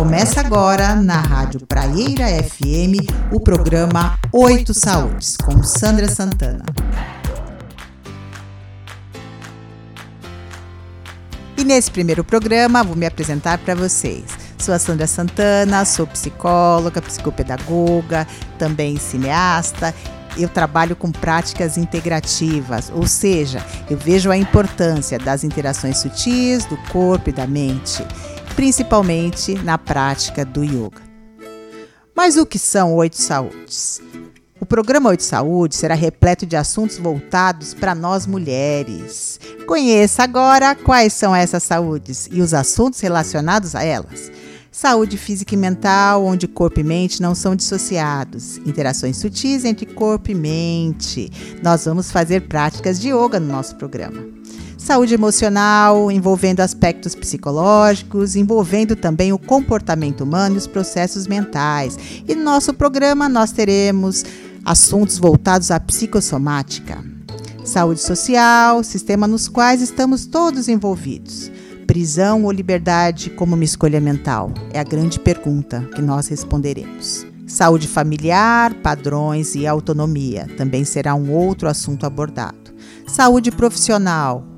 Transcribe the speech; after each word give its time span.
Começa 0.00 0.40
agora 0.40 0.94
na 0.94 1.20
Rádio 1.20 1.60
Praieira 1.66 2.24
FM 2.42 3.04
o 3.30 3.38
programa 3.38 4.18
Oito 4.32 4.72
Saúdes 4.72 5.36
com 5.36 5.62
Sandra 5.62 6.08
Santana. 6.08 6.64
E 11.54 11.64
nesse 11.64 11.90
primeiro 11.90 12.24
programa 12.24 12.82
vou 12.82 12.96
me 12.96 13.04
apresentar 13.04 13.58
para 13.58 13.74
vocês. 13.74 14.24
Sou 14.56 14.72
a 14.74 14.78
Sandra 14.78 15.06
Santana, 15.06 15.84
sou 15.84 16.06
psicóloga, 16.06 17.02
psicopedagoga, 17.02 18.26
também 18.58 18.96
cineasta 18.96 19.94
eu 20.38 20.48
trabalho 20.48 20.94
com 20.94 21.10
práticas 21.10 21.76
integrativas, 21.76 22.90
ou 22.94 23.06
seja, 23.06 23.64
eu 23.90 23.96
vejo 23.96 24.30
a 24.30 24.36
importância 24.36 25.18
das 25.18 25.42
interações 25.42 25.98
sutis 25.98 26.64
do 26.66 26.76
corpo 26.88 27.30
e 27.30 27.32
da 27.32 27.48
mente, 27.48 28.04
principalmente 28.60 29.54
na 29.54 29.78
prática 29.78 30.44
do 30.44 30.62
yoga. 30.62 31.00
Mas 32.14 32.36
o 32.36 32.44
que 32.44 32.58
são 32.58 32.94
oito 32.94 33.16
saúdes? 33.16 34.02
O 34.60 34.66
programa 34.66 35.08
Oito 35.08 35.22
Saúde 35.22 35.74
será 35.74 35.94
repleto 35.94 36.44
de 36.44 36.56
assuntos 36.56 36.98
voltados 36.98 37.72
para 37.72 37.94
nós 37.94 38.26
mulheres. 38.26 39.40
Conheça 39.66 40.22
agora 40.24 40.74
quais 40.74 41.14
são 41.14 41.34
essas 41.34 41.62
saúdes 41.62 42.28
e 42.30 42.42
os 42.42 42.52
assuntos 42.52 43.00
relacionados 43.00 43.74
a 43.74 43.82
elas. 43.82 44.30
Saúde 44.70 45.16
física 45.16 45.54
e 45.54 45.56
mental, 45.56 46.22
onde 46.22 46.46
corpo 46.46 46.80
e 46.80 46.84
mente 46.84 47.22
não 47.22 47.34
são 47.34 47.56
dissociados. 47.56 48.58
Interações 48.58 49.16
sutis 49.16 49.64
entre 49.64 49.86
corpo 49.86 50.30
e 50.30 50.34
mente. 50.34 51.30
Nós 51.62 51.86
vamos 51.86 52.12
fazer 52.12 52.42
práticas 52.42 53.00
de 53.00 53.08
yoga 53.08 53.40
no 53.40 53.50
nosso 53.50 53.74
programa. 53.76 54.39
Saúde 54.80 55.12
emocional, 55.12 56.10
envolvendo 56.10 56.60
aspectos 56.60 57.14
psicológicos, 57.14 58.34
envolvendo 58.34 58.96
também 58.96 59.30
o 59.30 59.38
comportamento 59.38 60.22
humano 60.22 60.54
e 60.54 60.58
os 60.58 60.66
processos 60.66 61.26
mentais. 61.26 61.98
E 62.26 62.34
no 62.34 62.42
nosso 62.42 62.72
programa 62.72 63.28
nós 63.28 63.52
teremos 63.52 64.24
assuntos 64.64 65.18
voltados 65.18 65.70
à 65.70 65.78
psicossomática. 65.78 67.04
Saúde 67.62 68.00
social, 68.00 68.82
sistema 68.82 69.28
nos 69.28 69.48
quais 69.48 69.82
estamos 69.82 70.24
todos 70.24 70.66
envolvidos 70.66 71.52
prisão 71.86 72.44
ou 72.44 72.52
liberdade 72.52 73.30
como 73.30 73.56
uma 73.56 73.64
escolha 73.64 74.00
mental? 74.00 74.52
É 74.72 74.78
a 74.78 74.84
grande 74.84 75.18
pergunta 75.18 75.86
que 75.94 76.00
nós 76.00 76.28
responderemos. 76.28 77.26
Saúde 77.46 77.86
familiar, 77.86 78.72
padrões 78.74 79.56
e 79.56 79.66
autonomia 79.66 80.48
também 80.56 80.84
será 80.84 81.14
um 81.16 81.32
outro 81.32 81.68
assunto 81.68 82.06
abordado. 82.06 82.72
Saúde 83.08 83.50
profissional, 83.50 84.49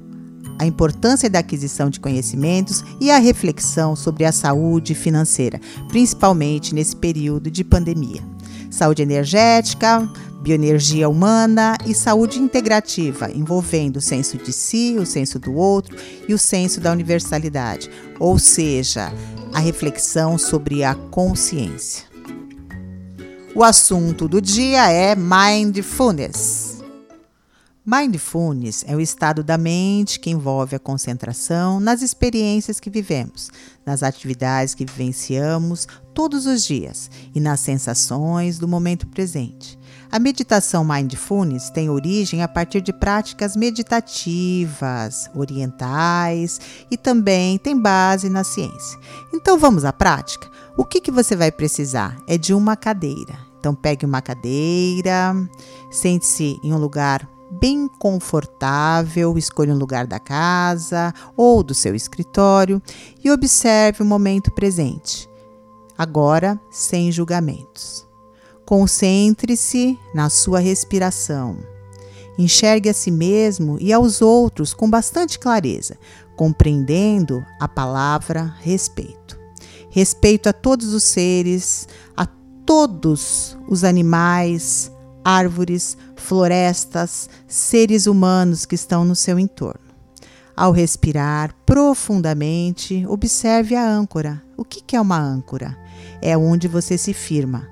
a 0.58 0.66
importância 0.66 1.28
da 1.28 1.40
aquisição 1.40 1.90
de 1.90 2.00
conhecimentos 2.00 2.84
e 3.00 3.10
a 3.10 3.18
reflexão 3.18 3.96
sobre 3.96 4.24
a 4.24 4.32
saúde 4.32 4.94
financeira, 4.94 5.60
principalmente 5.88 6.74
nesse 6.74 6.96
período 6.96 7.50
de 7.50 7.64
pandemia. 7.64 8.22
Saúde 8.70 9.02
energética, 9.02 10.08
bioenergia 10.42 11.08
humana 11.08 11.76
e 11.86 11.94
saúde 11.94 12.38
integrativa, 12.38 13.30
envolvendo 13.30 13.98
o 13.98 14.00
senso 14.00 14.36
de 14.38 14.52
si, 14.52 14.96
o 14.98 15.06
senso 15.06 15.38
do 15.38 15.54
outro 15.54 15.96
e 16.28 16.34
o 16.34 16.38
senso 16.38 16.80
da 16.80 16.90
universalidade, 16.90 17.90
ou 18.18 18.38
seja, 18.38 19.12
a 19.52 19.60
reflexão 19.60 20.38
sobre 20.38 20.82
a 20.82 20.94
consciência. 20.94 22.04
O 23.54 23.62
assunto 23.62 24.26
do 24.26 24.40
dia 24.40 24.90
é 24.90 25.14
mindfulness. 25.14 26.61
Mindfulness 27.84 28.84
é 28.86 28.94
o 28.94 29.00
estado 29.00 29.42
da 29.42 29.58
mente 29.58 30.20
que 30.20 30.30
envolve 30.30 30.76
a 30.76 30.78
concentração 30.78 31.80
nas 31.80 32.00
experiências 32.00 32.78
que 32.78 32.88
vivemos, 32.88 33.50
nas 33.84 34.04
atividades 34.04 34.72
que 34.72 34.84
vivenciamos 34.84 35.88
todos 36.14 36.46
os 36.46 36.64
dias 36.64 37.10
e 37.34 37.40
nas 37.40 37.58
sensações 37.58 38.56
do 38.56 38.68
momento 38.68 39.08
presente. 39.08 39.76
A 40.12 40.20
meditação 40.20 40.84
mindfulness 40.84 41.70
tem 41.70 41.90
origem 41.90 42.40
a 42.40 42.46
partir 42.46 42.82
de 42.82 42.92
práticas 42.92 43.56
meditativas 43.56 45.28
orientais 45.34 46.60
e 46.88 46.96
também 46.96 47.58
tem 47.58 47.76
base 47.76 48.28
na 48.28 48.44
ciência. 48.44 48.96
Então 49.34 49.58
vamos 49.58 49.84
à 49.84 49.92
prática? 49.92 50.48
O 50.78 50.84
que, 50.84 51.00
que 51.00 51.10
você 51.10 51.34
vai 51.34 51.50
precisar? 51.50 52.16
É 52.28 52.38
de 52.38 52.54
uma 52.54 52.76
cadeira. 52.76 53.36
Então 53.58 53.74
pegue 53.74 54.06
uma 54.06 54.22
cadeira, 54.22 55.34
sente-se 55.90 56.60
em 56.62 56.72
um 56.72 56.78
lugar 56.78 57.31
bem 57.60 57.86
confortável, 57.98 59.36
escolha 59.36 59.74
um 59.74 59.78
lugar 59.78 60.06
da 60.06 60.18
casa 60.18 61.12
ou 61.36 61.62
do 61.62 61.74
seu 61.74 61.94
escritório 61.94 62.80
e 63.22 63.30
observe 63.30 64.02
o 64.02 64.06
momento 64.06 64.50
presente. 64.50 65.28
Agora, 65.96 66.58
sem 66.70 67.12
julgamentos. 67.12 68.06
Concentre-se 68.64 69.98
na 70.14 70.30
sua 70.30 70.58
respiração. 70.58 71.58
Enxergue 72.38 72.88
a 72.88 72.94
si 72.94 73.10
mesmo 73.10 73.76
e 73.78 73.92
aos 73.92 74.22
outros 74.22 74.72
com 74.72 74.88
bastante 74.88 75.38
clareza, 75.38 75.98
compreendendo 76.34 77.44
a 77.60 77.68
palavra 77.68 78.54
respeito. 78.60 79.38
Respeito 79.90 80.48
a 80.48 80.52
todos 80.54 80.94
os 80.94 81.04
seres, 81.04 81.86
a 82.16 82.26
todos 82.64 83.58
os 83.68 83.84
animais, 83.84 84.90
árvores, 85.24 85.96
florestas, 86.16 87.28
seres 87.46 88.06
humanos 88.06 88.64
que 88.64 88.74
estão 88.74 89.04
no 89.04 89.14
seu 89.14 89.38
entorno. 89.38 89.80
Ao 90.56 90.70
respirar 90.70 91.54
profundamente, 91.64 93.06
observe 93.06 93.74
a 93.74 93.88
âncora. 93.88 94.42
O 94.56 94.64
que 94.64 94.94
é 94.94 95.00
uma 95.00 95.18
âncora? 95.18 95.76
É 96.20 96.36
onde 96.36 96.68
você 96.68 96.98
se 96.98 97.14
firma. 97.14 97.66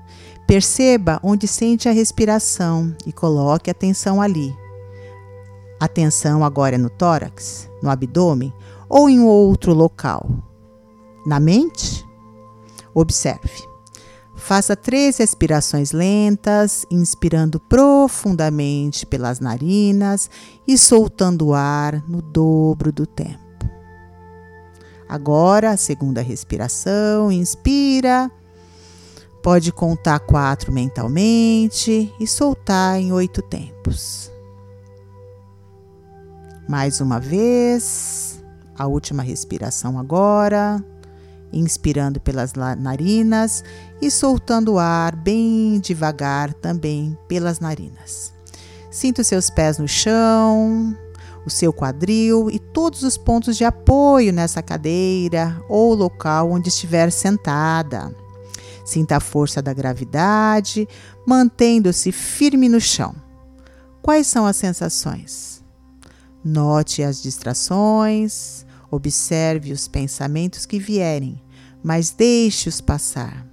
Perceba 0.47 1.19
onde 1.23 1.47
sente 1.47 1.87
a 1.87 1.91
respiração 1.91 2.95
e 3.05 3.13
coloque 3.13 3.69
atenção 3.69 4.21
ali. 4.21 4.53
Atenção 5.79 6.43
agora 6.43 6.75
é 6.75 6.77
no 6.77 6.89
tórax, 6.89 7.69
no 7.81 7.89
abdômen 7.89 8.53
ou 8.89 9.09
em 9.09 9.21
outro 9.21 9.73
local. 9.73 10.29
Na 11.25 11.39
mente? 11.39 12.05
Observe. 12.93 13.70
Faça 14.43 14.75
três 14.75 15.17
respirações 15.17 15.91
lentas, 15.91 16.83
inspirando 16.89 17.59
profundamente 17.59 19.05
pelas 19.05 19.39
narinas 19.39 20.29
e 20.67 20.77
soltando 20.79 21.47
o 21.47 21.53
ar 21.53 22.03
no 22.09 22.23
dobro 22.23 22.91
do 22.91 23.05
tempo. 23.05 23.39
Agora, 25.07 25.69
a 25.69 25.77
segunda 25.77 26.23
respiração, 26.23 27.31
inspira. 27.31 28.31
Pode 29.43 29.71
contar 29.71 30.19
quatro 30.19 30.71
mentalmente 30.71 32.11
e 32.19 32.27
soltar 32.27 32.99
em 32.99 33.13
oito 33.13 33.43
tempos. 33.43 34.31
Mais 36.67 36.99
uma 36.99 37.19
vez, 37.19 38.43
a 38.75 38.87
última 38.87 39.21
respiração 39.21 39.99
agora 39.99 40.83
inspirando 41.51 42.19
pelas 42.19 42.53
narinas 42.53 43.63
e 44.01 44.09
soltando 44.09 44.73
o 44.73 44.79
ar 44.79 45.15
bem 45.15 45.79
devagar 45.79 46.53
também 46.53 47.17
pelas 47.27 47.59
narinas. 47.59 48.33
Sinta 48.89 49.21
os 49.21 49.27
seus 49.27 49.49
pés 49.49 49.77
no 49.77 49.87
chão, 49.87 50.95
o 51.45 51.49
seu 51.49 51.73
quadril 51.73 52.49
e 52.49 52.59
todos 52.59 53.03
os 53.03 53.17
pontos 53.17 53.57
de 53.57 53.63
apoio 53.63 54.33
nessa 54.33 54.61
cadeira 54.61 55.63
ou 55.69 55.93
local 55.93 56.51
onde 56.51 56.69
estiver 56.69 57.11
sentada. 57.11 58.13
Sinta 58.83 59.17
a 59.17 59.19
força 59.19 59.61
da 59.61 59.73
gravidade, 59.73 60.87
mantendo-se 61.25 62.11
firme 62.11 62.67
no 62.67 62.81
chão. 62.81 63.15
Quais 64.01 64.27
são 64.27 64.45
as 64.45 64.57
sensações? 64.57 65.63
Note 66.43 67.03
as 67.03 67.21
distrações, 67.21 68.65
Observe 68.91 69.71
os 69.71 69.87
pensamentos 69.87 70.65
que 70.65 70.77
vierem, 70.77 71.41
mas 71.81 72.11
deixe-os 72.11 72.81
passar. 72.81 73.47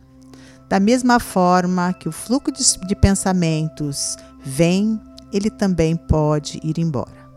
Da 0.69 0.81
mesma 0.81 1.21
forma 1.21 1.95
que 1.95 2.09
o 2.09 2.13
fluxo 2.13 2.53
de, 2.87 2.97
pensamentos 2.97 4.17
vem, 4.45 5.01
ele 5.33 5.49
também 5.49 5.97
pode 5.97 6.61
ir 6.63 6.79
embora. 6.79 7.29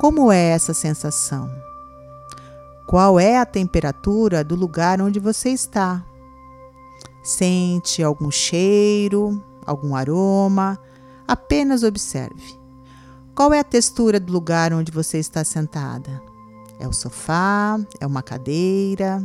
Como 0.00 0.32
é 0.32 0.48
essa 0.50 0.72
sensação? 0.72 1.50
Qual 2.88 3.20
é 3.20 3.38
a 3.38 3.46
temperatura 3.46 4.42
do 4.42 4.54
lugar 4.54 5.00
onde 5.00 5.20
você 5.20 5.50
está? 5.50 6.04
Sente 7.22 8.02
algum 8.02 8.30
cheiro, 8.30 9.44
algum 9.64 9.94
aroma? 9.94 10.78
Apenas 11.28 11.82
observe. 11.82 12.58
Qual 13.34 13.52
é 13.52 13.60
a 13.60 13.64
textura 13.64 14.18
do 14.18 14.32
lugar 14.32 14.72
onde 14.72 14.90
você 14.90 15.18
está 15.18 15.44
sentada? 15.44 16.22
É 16.78 16.86
o 16.86 16.92
sofá, 16.92 17.78
é 18.00 18.06
uma 18.06 18.22
cadeira. 18.22 19.22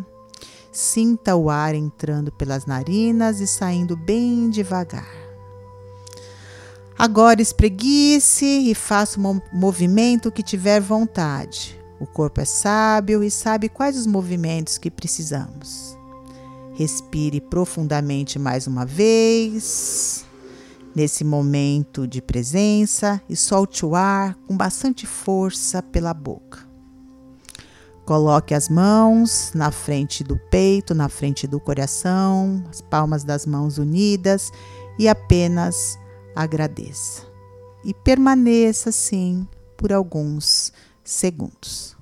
Sinta 0.72 1.36
o 1.36 1.50
ar 1.50 1.76
entrando 1.76 2.32
pelas 2.32 2.66
narinas 2.66 3.42
e 3.42 3.48
saindo 3.48 3.98
bem 3.98 4.50
devagar. 4.50 5.22
Agora 6.98 7.42
espreguice 7.42 8.46
e 8.46 8.76
faça 8.76 9.20
o 9.20 9.42
movimento 9.52 10.32
que 10.32 10.44
tiver 10.44 10.80
vontade. 10.80 11.80
O 12.00 12.06
corpo 12.06 12.40
é 12.40 12.46
sábio 12.46 13.24
e 13.24 13.30
sabe 13.30 13.70
quais 13.70 13.98
os 13.98 14.08
movimentos 14.08 14.78
que 14.78 14.90
precisamos. 14.90 15.98
Respire 16.74 17.42
profundamente 17.42 18.40
mais 18.40 18.66
uma 18.66 18.86
vez, 18.86 20.26
nesse 20.96 21.24
momento 21.24 22.08
de 22.08 22.22
presença, 22.22 23.22
e 23.28 23.36
solte 23.36 23.86
o 23.86 23.94
ar 23.96 24.36
com 24.48 24.56
bastante 24.56 25.06
força 25.06 25.84
pela 25.84 26.14
boca. 26.14 26.71
Coloque 28.12 28.54
as 28.54 28.68
mãos 28.68 29.54
na 29.56 29.72
frente 29.72 30.22
do 30.22 30.36
peito, 30.36 30.94
na 30.94 31.08
frente 31.08 31.48
do 31.48 31.62
coração, 31.62 32.62
as 32.70 32.82
palmas 32.82 33.24
das 33.24 33.46
mãos 33.46 33.78
unidas 33.78 34.52
e 35.00 35.08
apenas 35.08 35.98
agradeça. 36.36 37.26
E 37.86 37.94
permaneça 37.94 38.90
assim 38.90 39.48
por 39.78 39.94
alguns 39.94 40.74
segundos. 41.06 41.96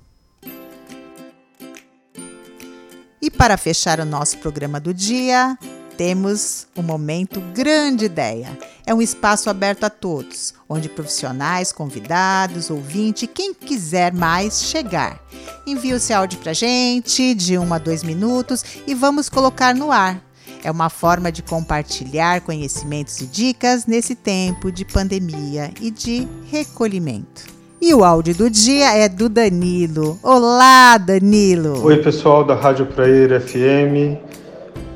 E 3.22 3.30
para 3.30 3.56
fechar 3.56 4.00
o 4.00 4.04
nosso 4.04 4.38
programa 4.38 4.80
do 4.80 4.92
dia, 4.92 5.56
temos 6.00 6.66
o 6.74 6.80
momento 6.80 7.42
Grande 7.52 8.06
Ideia. 8.06 8.58
É 8.86 8.94
um 8.94 9.02
espaço 9.02 9.50
aberto 9.50 9.84
a 9.84 9.90
todos, 9.90 10.54
onde 10.66 10.88
profissionais, 10.88 11.72
convidados, 11.72 12.70
ouvinte, 12.70 13.26
quem 13.26 13.52
quiser 13.52 14.10
mais 14.10 14.62
chegar. 14.62 15.20
Envie 15.66 15.92
o 15.92 16.00
seu 16.00 16.16
áudio 16.16 16.38
para 16.38 16.54
gente, 16.54 17.34
de 17.34 17.58
1 17.58 17.74
a 17.74 17.76
2 17.76 18.02
minutos, 18.02 18.64
e 18.86 18.94
vamos 18.94 19.28
colocar 19.28 19.74
no 19.74 19.92
ar. 19.92 20.24
É 20.64 20.70
uma 20.70 20.88
forma 20.88 21.30
de 21.30 21.42
compartilhar 21.42 22.40
conhecimentos 22.40 23.20
e 23.20 23.26
dicas 23.26 23.84
nesse 23.84 24.14
tempo 24.14 24.72
de 24.72 24.86
pandemia 24.86 25.70
e 25.82 25.90
de 25.90 26.26
recolhimento. 26.50 27.44
E 27.78 27.92
o 27.92 28.02
áudio 28.02 28.34
do 28.34 28.48
dia 28.48 28.94
é 28.94 29.06
do 29.06 29.28
Danilo. 29.28 30.18
Olá, 30.22 30.96
Danilo! 30.96 31.84
Oi, 31.84 31.98
pessoal 31.98 32.42
da 32.42 32.54
Rádio 32.54 32.86
Praia 32.86 33.38
FM, 33.38 34.29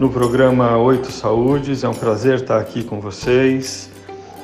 no 0.05 0.11
programa 0.11 0.77
Oito 0.77 1.11
Saúdes. 1.11 1.83
É 1.83 1.89
um 1.89 1.95
prazer 1.95 2.35
estar 2.35 2.61
aqui 2.61 2.85
com 2.85 3.01
vocês. 3.01 3.89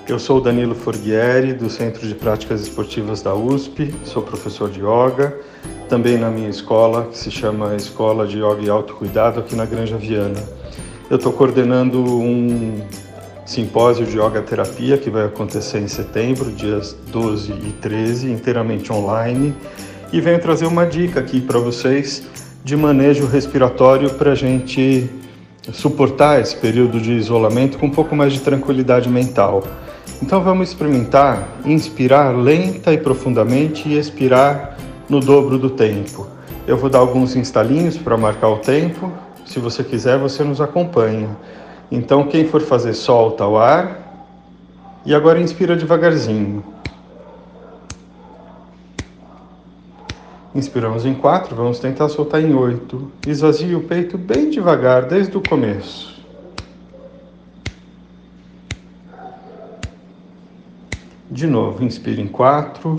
Eu 0.08 0.18
sou 0.18 0.40
Danilo 0.40 0.74
Forghieri, 0.74 1.52
do 1.52 1.68
Centro 1.68 2.08
de 2.08 2.14
Práticas 2.14 2.62
Esportivas 2.62 3.20
da 3.20 3.34
USP, 3.34 3.94
sou 4.06 4.22
professor 4.22 4.70
de 4.70 4.80
yoga, 4.80 5.38
também 5.86 6.16
na 6.16 6.30
minha 6.30 6.48
escola, 6.48 7.08
que 7.10 7.18
se 7.18 7.30
chama 7.30 7.76
Escola 7.76 8.26
de 8.26 8.38
Yoga 8.38 8.62
e 8.62 8.70
Autocuidado, 8.70 9.40
aqui 9.40 9.54
na 9.54 9.66
Granja 9.66 9.98
Viana. 9.98 10.42
Eu 11.10 11.18
estou 11.18 11.30
coordenando 11.30 12.02
um 12.02 12.80
simpósio 13.44 14.06
de 14.06 14.18
yoga 14.18 14.40
terapia 14.40 14.96
que 14.96 15.10
vai 15.10 15.26
acontecer 15.26 15.78
em 15.78 15.88
setembro, 15.88 16.50
dias 16.50 16.96
12 17.12 17.52
e 17.52 17.72
13, 17.82 18.32
inteiramente 18.32 18.90
online, 18.90 19.54
e 20.10 20.22
venho 20.22 20.40
trazer 20.40 20.64
uma 20.64 20.86
dica 20.86 21.20
aqui 21.20 21.38
para 21.38 21.58
vocês 21.58 22.26
de 22.64 22.74
manejo 22.78 23.26
respiratório 23.26 24.08
para 24.14 24.32
a 24.32 24.34
gente 24.34 25.20
suportar 25.72 26.40
esse 26.40 26.56
período 26.56 27.00
de 27.00 27.12
isolamento 27.12 27.78
com 27.78 27.86
um 27.86 27.90
pouco 27.90 28.16
mais 28.16 28.32
de 28.32 28.40
tranquilidade 28.40 29.08
mental. 29.08 29.62
Então 30.22 30.42
vamos 30.42 30.68
experimentar 30.68 31.48
inspirar 31.64 32.36
lenta 32.36 32.92
e 32.92 32.98
profundamente 32.98 33.88
e 33.88 33.98
expirar 33.98 34.76
no 35.08 35.20
dobro 35.20 35.58
do 35.58 35.70
tempo. 35.70 36.26
Eu 36.66 36.76
vou 36.76 36.88
dar 36.88 36.98
alguns 36.98 37.34
instalinhos 37.34 37.96
para 37.96 38.16
marcar 38.16 38.48
o 38.48 38.58
tempo. 38.58 39.12
Se 39.44 39.58
você 39.58 39.82
quiser, 39.82 40.18
você 40.18 40.44
nos 40.44 40.60
acompanha. 40.60 41.36
Então, 41.90 42.28
quem 42.28 42.46
for 42.46 42.60
fazer, 42.60 42.94
solta 42.94 43.44
o 43.44 43.58
ar. 43.58 43.98
E 45.04 45.14
agora 45.14 45.40
inspira 45.40 45.74
devagarzinho. 45.74 46.62
Inspiramos 50.52 51.06
em 51.06 51.14
quatro, 51.14 51.54
vamos 51.54 51.78
tentar 51.78 52.08
soltar 52.08 52.42
em 52.42 52.52
oito. 52.52 53.10
Esvazie 53.24 53.76
o 53.76 53.84
peito 53.84 54.18
bem 54.18 54.50
devagar, 54.50 55.06
desde 55.06 55.36
o 55.36 55.40
começo. 55.40 56.20
De 61.30 61.46
novo, 61.46 61.84
inspire 61.84 62.20
em 62.20 62.26
quatro. 62.26 62.96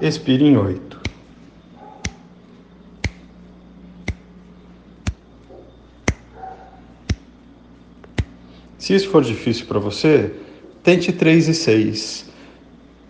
Expire 0.00 0.44
em 0.44 0.56
oito. 0.56 1.00
Se 8.78 8.94
isso 8.94 9.08
for 9.08 9.24
difícil 9.24 9.66
para 9.66 9.80
você, 9.80 10.32
tente 10.82 11.12
3 11.12 11.48
e 11.48 11.54
6. 11.54 12.33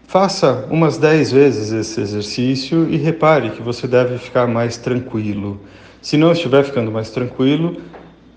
Faça 0.07 0.67
umas 0.71 0.97
10 0.97 1.33
vezes 1.33 1.73
esse 1.73 2.01
exercício 2.01 2.89
e 2.89 2.97
repare 2.97 3.51
que 3.51 3.63
você 3.63 3.87
deve 3.87 4.19
ficar 4.19 4.47
mais 4.47 4.77
tranquilo. 4.77 5.61
Se 6.01 6.17
não 6.17 6.33
estiver 6.33 6.63
ficando 6.65 6.93
mais 6.93 7.11
tranquilo, 7.11 7.79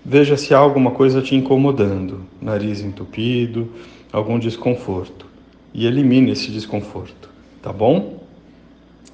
veja 0.04 0.36
se 0.36 0.54
há 0.54 0.58
alguma 0.58 0.90
coisa 0.90 1.22
te 1.22 1.36
incomodando, 1.36 2.22
nariz 2.40 2.80
entupido, 2.80 3.70
algum 4.12 4.38
desconforto. 4.38 5.26
E 5.72 5.86
elimine 5.86 6.32
esse 6.32 6.50
desconforto, 6.50 7.28
tá 7.62 7.72
bom? 7.72 8.22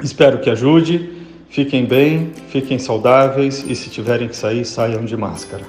Espero 0.03 0.41
que 0.41 0.49
ajude. 0.49 1.25
Fiquem 1.51 1.85
bem, 1.85 2.33
fiquem 2.49 2.79
saudáveis 2.79 3.65
e 3.69 3.77
se 3.77 3.89
tiverem 3.89 4.29
que 4.29 4.37
sair, 4.37 4.65
saiam 4.65 5.05
de 5.05 5.17
máscara. 5.17 5.63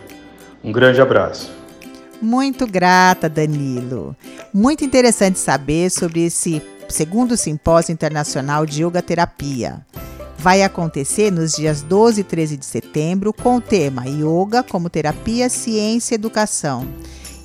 Um 0.64 0.72
grande 0.72 1.00
abraço. 1.00 1.52
Muito 2.22 2.66
grata, 2.66 3.30
Danilo. 3.30 4.16
Muito 4.54 4.84
interessante 4.84 5.38
saber 5.38 5.92
sobre 5.92 6.26
esse 6.26 6.62
segundo 6.96 7.36
simpósio 7.36 7.92
internacional 7.92 8.66
de 8.66 8.82
yoga 8.82 9.02
terapia. 9.02 9.86
Vai 10.38 10.64
acontecer 10.64 11.30
nos 11.30 11.52
dias 11.52 11.82
12 11.82 12.22
e 12.22 12.24
13 12.24 12.56
de 12.56 12.66
setembro 12.66 13.34
com 13.34 13.58
o 13.58 13.62
tema 13.62 14.06
Yoga 14.08 14.64
como 14.64 14.90
terapia, 14.90 15.50
ciência 15.50 16.14
e 16.14 16.16
educação. 16.16 16.88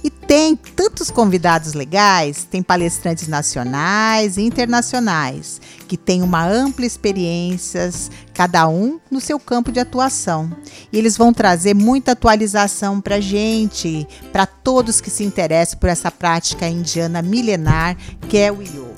E 0.04 0.08
tem 0.08 0.54
tantos 0.54 1.10
convidados 1.10 1.74
legais, 1.74 2.44
tem 2.44 2.62
palestrantes 2.62 3.26
nacionais 3.26 4.36
e 4.36 4.42
internacionais, 4.42 5.60
que 5.88 5.96
têm 5.96 6.22
uma 6.22 6.46
ampla 6.46 6.86
experiência, 6.86 7.90
cada 8.32 8.68
um 8.68 9.00
no 9.10 9.20
seu 9.20 9.40
campo 9.40 9.72
de 9.72 9.80
atuação. 9.80 10.50
E 10.92 10.96
eles 10.96 11.16
vão 11.16 11.32
trazer 11.32 11.74
muita 11.74 12.12
atualização 12.12 13.00
para 13.00 13.20
gente, 13.20 14.06
para 14.32 14.46
todos 14.46 15.00
que 15.00 15.10
se 15.10 15.24
interessam 15.24 15.78
por 15.80 15.88
essa 15.88 16.10
prática 16.10 16.68
indiana 16.68 17.20
milenar 17.20 17.96
que 18.28 18.38
é 18.38 18.52
o 18.52 18.62
yoga. 18.62 18.89